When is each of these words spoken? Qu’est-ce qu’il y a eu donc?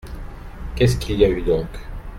Qu’est-ce 0.75 0.97
qu’il 0.97 1.17
y 1.19 1.25
a 1.25 1.29
eu 1.29 1.43
donc? 1.43 1.67